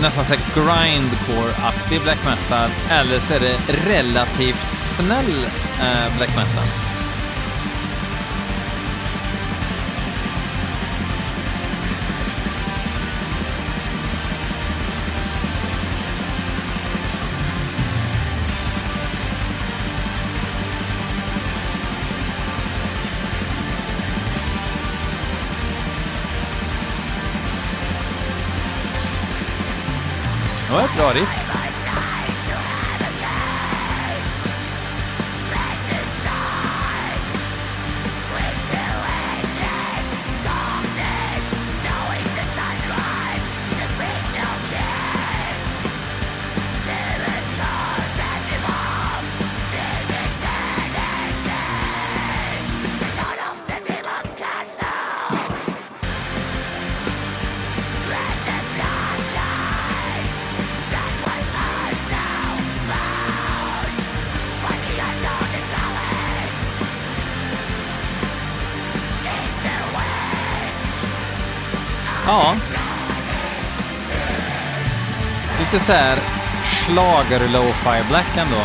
nästan 0.01 0.25
såhär 0.25 0.41
grindcore-aktig 0.55 2.03
black 2.03 2.19
metal 2.25 2.71
eller 2.91 3.21
så 3.21 3.35
är 3.35 3.41
det 3.41 3.57
relativt 3.91 4.77
snäll 4.77 5.45
eh, 5.81 6.17
black 6.17 6.37
metal. 6.37 6.92
Det 30.73 30.77
var 30.77 30.85
ett 30.85 30.97
bra 30.97 31.11
riff. 31.13 31.42
Så 75.93 75.99
här 75.99 76.19
schlager 76.65 77.49
lo-fi 77.49 78.09
black 78.09 78.37
ändå. 78.37 78.63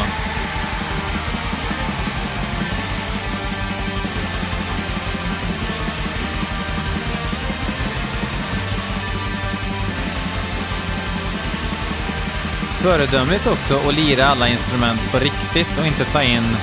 Föredömligt 12.81 13.47
också 13.47 13.79
att 13.87 13.95
lira 13.95 14.25
alla 14.25 14.47
instrument 14.47 15.11
på 15.11 15.19
riktigt 15.19 15.77
och 15.79 15.87
inte 15.87 16.05
ta 16.05 16.23
in 16.23 16.57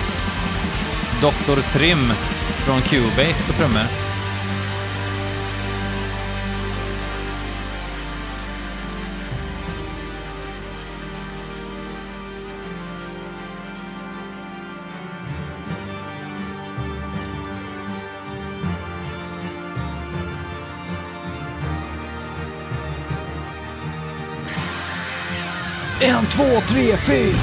Dr. 1.20 1.60
Trim 1.72 2.12
från 2.66 2.82
Cubase 2.82 3.42
på 3.46 3.52
trummor. 3.52 4.03
Två, 26.36 26.60
tre, 26.68 26.96
fyra. 26.96 27.38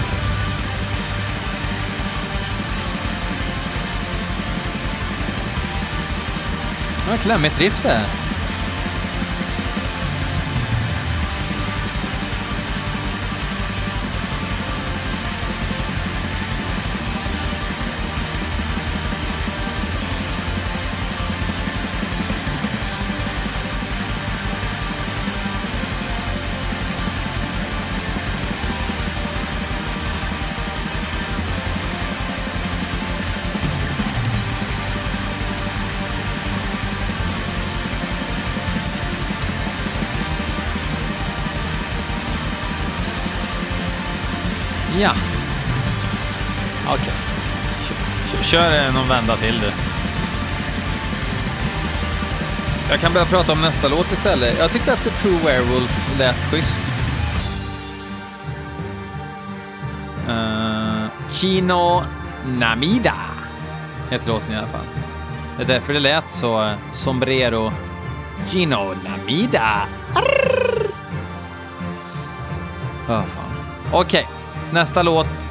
var 7.12 7.18
klämmigt 7.18 7.60
riff 7.60 7.84
det. 7.84 8.21
Ja. 45.02 45.12
Okej. 46.88 47.14
Kör, 48.32 48.44
kör 48.44 48.92
någon 48.94 49.10
vända 49.10 49.36
till 49.36 49.60
du. 49.60 49.72
Jag 52.90 53.00
kan 53.00 53.14
börja 53.14 53.26
prata 53.26 53.52
om 53.52 53.62
nästa 53.62 53.88
låt 53.88 54.12
istället. 54.12 54.60
Jag 54.60 54.72
tyckte 54.72 54.94
att 54.94 55.04
The 55.04 55.10
Pro 55.10 55.32
Werewolf 55.46 56.20
lät 56.20 56.36
schysst. 56.36 56.82
Eh, 60.28 60.34
uh, 60.34 61.06
Chino 61.32 62.04
Namida 62.48 63.16
heter 64.10 64.28
låten 64.28 64.54
i 64.54 64.58
alla 64.58 64.68
fall. 64.68 64.86
Det 65.58 65.64
är 65.64 65.68
därför 65.68 65.94
det 65.94 66.00
lät 66.00 66.32
så 66.32 66.64
eh, 66.64 66.74
sombrero. 66.92 67.72
Chino 68.50 68.96
Namida. 69.04 69.88
Oh, 73.08 73.24
fan. 73.24 73.52
Okej, 73.92 74.28
nästa 74.74 75.04
låt 75.04 75.48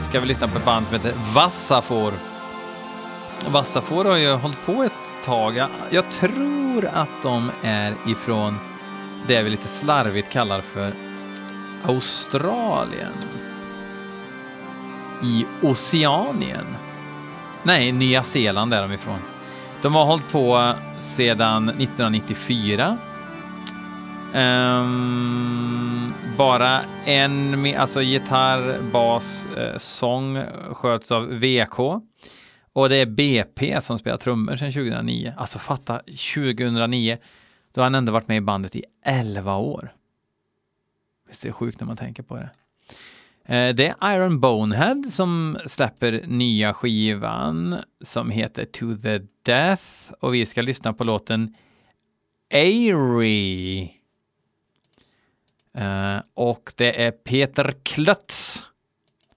ska 0.00 0.20
vi 0.20 0.26
lyssna 0.26 0.48
på 0.48 0.58
ett 0.58 0.64
band 0.64 0.86
som 0.86 0.94
heter 0.94 1.12
Vassafor. 1.34 2.12
Vassafor 3.48 4.04
har 4.04 4.16
ju 4.16 4.32
hållit 4.32 4.66
på 4.66 4.82
ett 4.82 5.24
tag. 5.24 5.56
Jag, 5.56 5.68
jag 5.90 6.10
tror 6.10 6.88
att 6.92 7.22
de 7.22 7.50
är 7.62 7.94
ifrån 8.06 8.54
det 9.26 9.42
vi 9.42 9.50
lite 9.50 9.68
slarvigt 9.68 10.32
kallar 10.32 10.60
för 10.60 10.92
Australien. 11.86 13.12
I 15.22 15.46
Oceanien. 15.62 16.66
Nej, 17.62 17.92
Nya 17.92 18.22
Zeeland 18.22 18.74
är 18.74 18.82
de 18.82 18.92
ifrån. 18.92 19.18
De 19.82 19.94
har 19.94 20.04
hållit 20.04 20.32
på 20.32 20.74
sedan 20.98 21.68
1994. 21.68 22.98
Um 24.32 24.38
ehm, 24.40 25.91
bara 26.38 26.84
en, 27.04 27.66
alltså 27.76 28.02
gitarr, 28.02 28.92
bas, 28.92 29.46
eh, 29.46 29.78
sång 29.78 30.44
sköts 30.72 31.12
av 31.12 31.26
VK. 31.26 31.78
Och 32.72 32.88
det 32.88 32.96
är 32.96 33.06
BP 33.06 33.80
som 33.80 33.98
spelar 33.98 34.16
trummor 34.16 34.56
sedan 34.56 34.72
2009. 34.72 35.34
Alltså 35.36 35.58
fatta, 35.58 35.98
2009. 35.98 37.18
Då 37.74 37.80
har 37.80 37.84
han 37.84 37.94
ändå 37.94 38.12
varit 38.12 38.28
med 38.28 38.36
i 38.36 38.40
bandet 38.40 38.76
i 38.76 38.84
11 39.04 39.56
år. 39.56 39.92
Visst 41.28 41.44
är 41.44 41.48
det 41.48 41.52
sjukt 41.52 41.80
när 41.80 41.86
man 41.86 41.96
tänker 41.96 42.22
på 42.22 42.36
det. 42.36 42.50
Eh, 43.54 43.74
det 43.74 43.94
är 44.00 44.14
Iron 44.14 44.40
Bonehead 44.40 45.02
som 45.08 45.58
släpper 45.66 46.24
nya 46.26 46.74
skivan 46.74 47.76
som 48.00 48.30
heter 48.30 48.64
To 48.64 48.96
the 49.02 49.20
Death 49.42 50.12
och 50.20 50.34
vi 50.34 50.46
ska 50.46 50.62
lyssna 50.62 50.92
på 50.92 51.04
låten 51.04 51.54
Airy. 52.54 54.01
Eh, 55.74 56.18
och 56.34 56.72
det 56.76 57.04
är 57.04 57.10
Peter 57.10 57.74
Klötz 57.82 58.62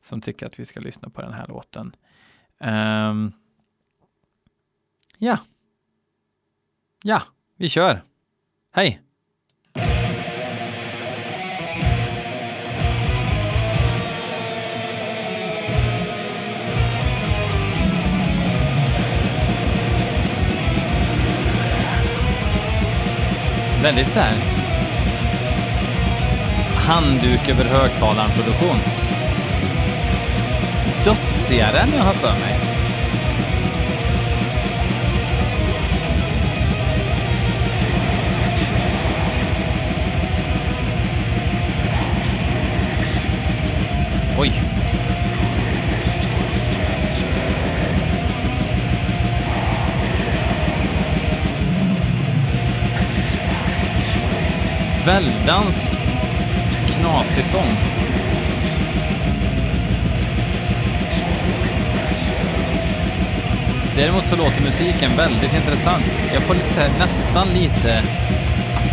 som 0.01 0.21
tycker 0.21 0.45
att 0.45 0.59
vi 0.59 0.65
ska 0.65 0.79
lyssna 0.79 1.09
på 1.09 1.21
den 1.21 1.33
här 1.33 1.47
låten. 1.47 1.95
Ehm, 2.59 3.31
ja. 5.17 5.37
Ja, 7.03 7.21
vi 7.55 7.69
kör. 7.69 8.01
Hej! 8.71 9.01
Väldigt 23.83 24.11
så 24.11 24.19
här 24.19 24.54
handduk 26.85 27.49
över 27.49 27.65
högtalarproduktion. 27.65 28.77
Dödsigare 31.05 31.79
än 31.79 31.89
jag 31.97 32.03
har 32.03 32.13
för 32.13 32.31
mig. 32.39 32.59
Oj. 44.39 44.51
Väldans 55.05 55.91
knasig. 57.05 57.45
Däremot 63.95 64.25
så 64.25 64.35
låter 64.35 64.61
musiken 64.61 65.17
väldigt 65.17 65.53
intressant. 65.53 66.03
Jag 66.33 66.43
får 66.43 66.53
lite 66.53 66.69
så 66.69 66.79
här, 66.79 66.89
nästan 66.99 67.47
lite 67.47 68.03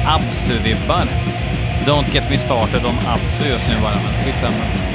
Absu-vibbar. 0.07 1.07
Don't 1.87 2.15
get 2.15 2.31
me 2.31 2.39
started 2.39 2.87
om 2.87 2.99
Absu 3.07 3.45
just 3.45 3.69
nu 3.69 3.75
bara, 3.83 3.95
men 3.95 4.25
skitsamma. 4.25 4.92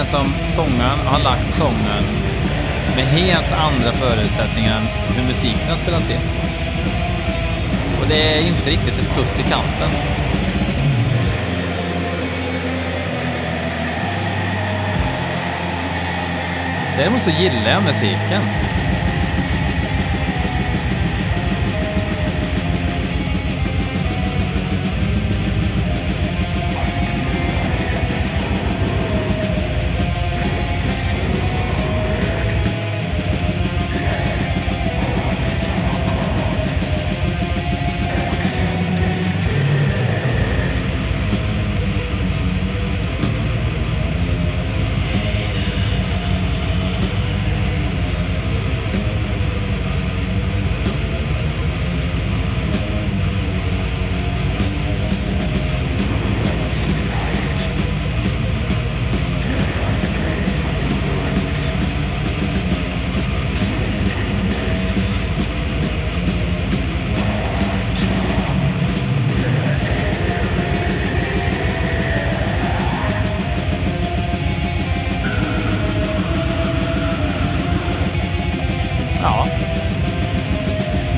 Känns 0.00 0.10
som 0.10 0.32
sångaren 0.46 0.98
har 0.98 1.18
lagt 1.18 1.52
sången 1.52 2.04
med 2.96 3.04
helt 3.04 3.52
andra 3.52 3.92
förutsättningar 3.92 4.76
än 4.76 5.16
hur 5.16 5.26
musiken 5.26 5.68
har 5.68 5.76
spelats 5.76 6.10
in. 6.10 6.20
Och 8.00 8.08
det 8.08 8.38
är 8.38 8.40
inte 8.40 8.70
riktigt 8.70 8.98
ett 8.98 9.14
plus 9.14 9.38
i 9.38 9.42
kanten. 9.42 9.90
Däremot 16.96 17.22
så 17.22 17.30
gillar 17.30 17.70
jag 17.70 17.82
musiken. 17.82 18.42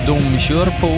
De 0.07 0.39
kör 0.39 0.67
på. 0.67 0.93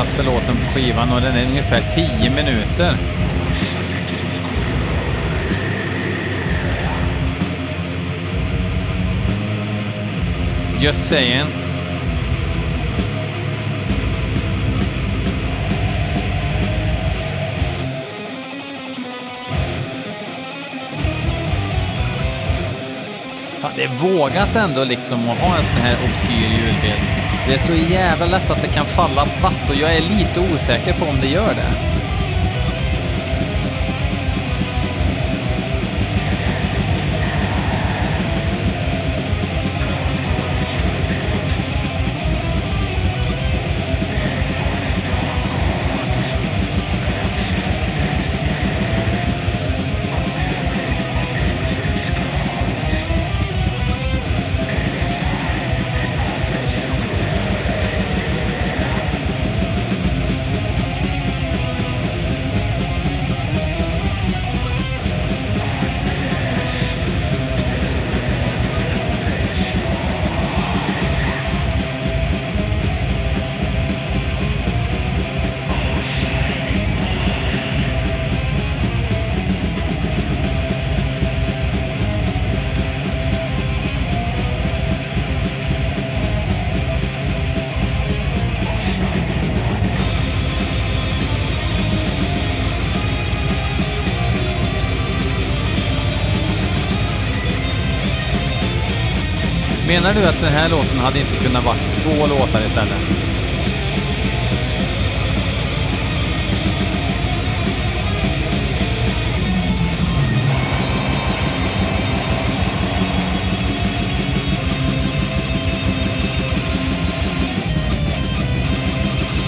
Kortaste 0.00 0.22
låten 0.22 0.56
på 0.56 0.72
skivan 0.74 1.12
och 1.12 1.20
den 1.20 1.36
är 1.36 1.46
ungefär 1.46 1.82
10 1.94 2.30
minuter. 2.30 2.96
Just 10.80 11.08
saying. 11.08 11.69
Det 23.80 23.84
är 23.84 24.14
vågat 24.14 24.56
ändå 24.56 24.84
liksom 24.84 25.28
att 25.28 25.38
ha 25.38 25.56
en 25.56 25.64
sån 25.64 25.76
här 25.76 25.96
obskyr 26.04 26.48
ljudbild. 26.48 27.00
Det 27.48 27.54
är 27.54 27.58
så 27.58 27.72
jävla 27.92 28.26
lätt 28.26 28.50
att 28.50 28.62
det 28.62 28.68
kan 28.68 28.86
falla 28.86 29.26
platt 29.40 29.70
och 29.70 29.74
jag 29.74 29.96
är 29.96 30.00
lite 30.00 30.40
osäker 30.54 30.92
på 30.92 31.04
om 31.04 31.20
det 31.20 31.26
gör 31.26 31.54
det. 31.54 31.89
Menar 100.02 100.14
du 100.14 100.26
att 100.26 100.40
den 100.40 100.52
här 100.52 100.68
låten 100.68 100.98
hade 100.98 101.20
inte 101.20 101.36
kunnat 101.36 101.64
vara 101.64 101.76
två 101.76 102.26
låtar 102.26 102.66
istället? 102.66 102.98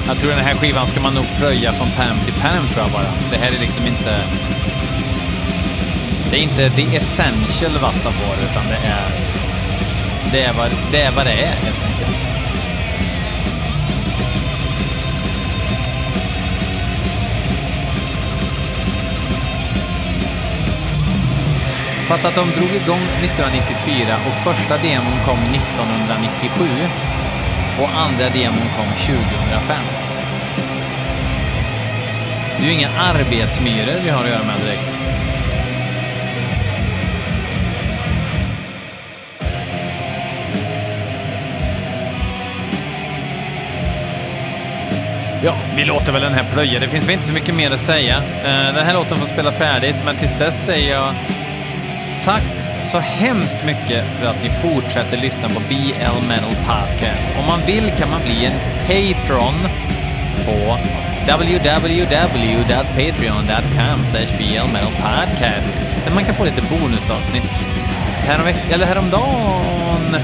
Jag 0.06 0.18
tror 0.18 0.30
den 0.30 0.44
här 0.44 0.54
skivan 0.54 0.86
ska 0.86 1.00
man 1.00 1.14
nog 1.14 1.24
plöja 1.38 1.72
från 1.72 1.90
pärm 1.90 2.16
till 2.24 2.34
pärm 2.34 2.68
tror 2.68 2.82
jag 2.82 2.92
bara. 2.92 3.12
Det 3.30 3.36
här 3.36 3.52
är 3.52 3.60
liksom 3.60 3.86
inte... 3.86 4.24
Det 6.30 6.36
är 6.36 6.42
inte 6.42 6.70
the 6.70 6.96
essential 6.96 7.78
vassa 7.78 8.12
får 8.12 8.34
utan 8.50 8.68
det 8.68 8.88
är... 8.88 9.21
Det 10.32 10.42
är 10.42 10.52
vad 10.52 10.70
det 10.92 11.02
är, 11.02 11.12
vad 11.12 11.26
det 11.26 11.32
är 11.32 11.54
helt 11.54 11.84
enkelt. 11.84 12.16
Fatta 22.08 22.28
att 22.28 22.34
de 22.34 22.50
drog 22.50 22.74
igång 22.74 23.02
1994 23.22 24.16
och 24.26 24.34
första 24.34 24.78
demon 24.78 25.18
kom 25.26 25.38
1997 25.38 26.64
och 27.80 27.88
andra 27.96 28.28
demon 28.30 28.68
kom 28.76 28.88
2005. 29.06 29.84
Det 32.58 32.62
är 32.62 32.66
ju 32.66 32.72
inga 32.72 32.90
arbetsmyror 32.98 34.00
vi 34.04 34.10
har 34.10 34.24
att 34.24 34.30
göra 34.30 34.42
med 34.42 34.60
direkt. 34.60 34.91
Ja, 45.44 45.54
vi 45.76 45.84
låter 45.84 46.12
väl 46.12 46.22
den 46.22 46.34
här 46.34 46.44
plöja. 46.52 46.80
Det 46.80 46.88
finns 46.88 47.04
väl 47.04 47.10
inte 47.10 47.26
så 47.26 47.32
mycket 47.32 47.54
mer 47.54 47.70
att 47.70 47.80
säga. 47.80 48.16
Eh, 48.16 48.74
den 48.74 48.86
här 48.86 48.94
låten 48.94 49.18
får 49.18 49.26
spela 49.26 49.52
färdigt, 49.52 49.96
men 50.04 50.16
tills 50.16 50.38
dess 50.38 50.64
säger 50.64 50.92
jag 50.92 51.14
tack 52.24 52.42
så 52.80 52.98
hemskt 52.98 53.64
mycket 53.64 54.04
för 54.18 54.26
att 54.26 54.42
ni 54.42 54.50
fortsätter 54.50 55.16
lyssna 55.16 55.48
på 55.48 55.60
BL 55.68 56.26
Metal 56.28 56.54
Podcast. 56.66 57.28
Om 57.38 57.46
man 57.46 57.60
vill 57.66 57.92
kan 57.98 58.10
man 58.10 58.22
bli 58.22 58.44
en 58.44 58.52
patron 58.86 59.54
på 60.46 60.78
www.patreon.com 61.26 64.02
blmetalpodcast 64.38 65.70
där 66.04 66.12
man 66.14 66.24
kan 66.24 66.34
få 66.34 66.44
lite 66.44 66.62
bonusavsnitt. 66.62 67.50
Härom, 68.26 68.46
eller 68.70 68.86
häromdagen... 68.86 70.16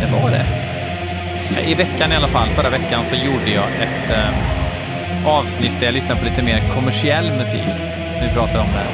Det 0.00 0.06
var 0.12 0.30
det. 0.30 0.69
Eh, 1.56 1.70
I 1.70 1.74
veckan 1.74 2.12
i 2.12 2.16
alla 2.16 2.28
fall, 2.28 2.48
förra 2.48 2.70
veckan, 2.70 3.04
så 3.04 3.14
gjorde 3.14 3.50
jag 3.50 3.64
ett 3.64 4.10
eh, 4.10 5.28
avsnitt 5.28 5.72
där 5.78 5.86
jag 5.86 5.94
lyssnade 5.94 6.20
på 6.20 6.26
lite 6.26 6.42
mer 6.42 6.62
kommersiell 6.74 7.32
musik, 7.32 7.68
som 8.10 8.26
vi 8.26 8.32
pratade 8.32 8.58
om 8.58 8.68
där. 8.74 8.86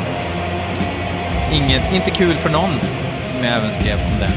Inget, 1.56 1.92
inte 1.92 2.10
kul 2.10 2.36
för 2.36 2.50
någon, 2.50 2.80
som 3.26 3.44
jag 3.44 3.56
även 3.56 3.72
skrev 3.72 3.96
om 3.96 4.18
det. 4.18 4.30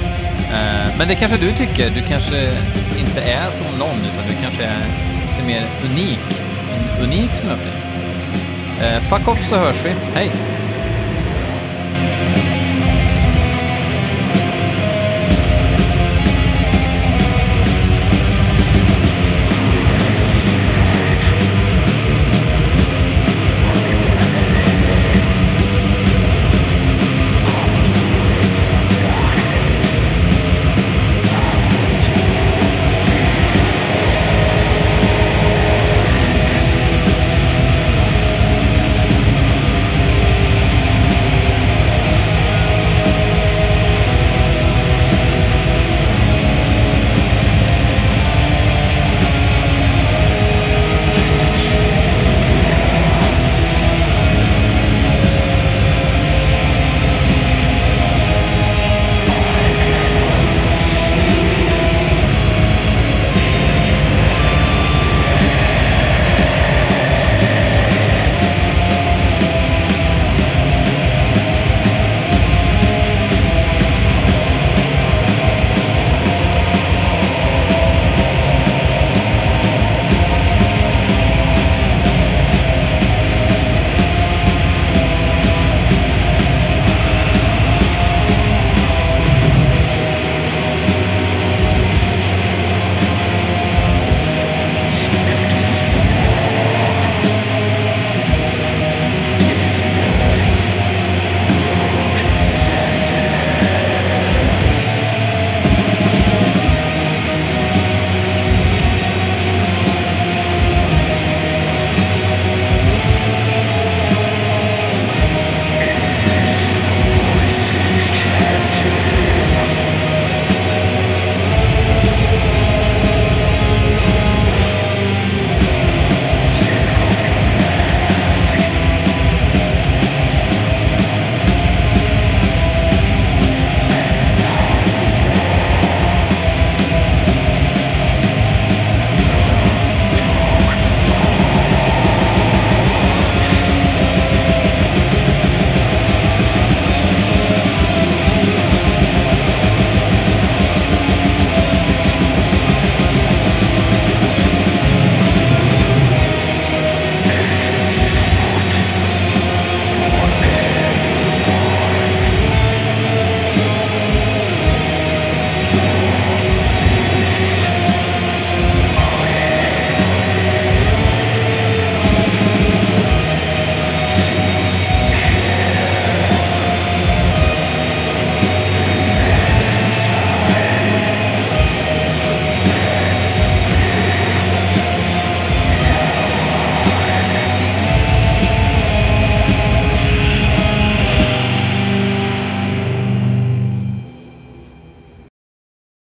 Eh, 0.55 0.97
men 0.97 1.07
det 1.07 1.15
kanske 1.15 1.37
du 1.37 1.51
tycker. 1.51 1.89
Du 1.89 2.01
kanske 2.01 2.57
inte 2.99 3.21
är 3.21 3.51
som 3.51 3.79
någon, 3.79 3.97
utan 4.13 4.27
du 4.27 4.33
kanske 4.41 4.63
är 4.63 4.81
lite 5.21 5.47
mer 5.47 5.65
unik. 5.91 6.41
En 6.73 7.03
unik 7.03 7.31
snöfling. 7.33 7.73
Eh, 8.81 9.01
fuck 9.01 9.27
off 9.27 9.43
så 9.43 9.55
hörs 9.55 9.85
vi. 9.85 9.93
Hej! 10.15 10.31